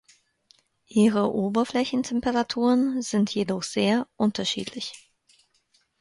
Ihre 0.89 1.31
Oberflächentemperaturen 1.31 3.03
sind 3.03 3.35
jedoch 3.35 3.61
sehr 3.61 4.07
unterschiedlich. 4.17 4.95